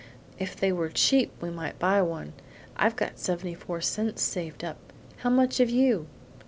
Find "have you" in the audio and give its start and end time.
5.59-6.07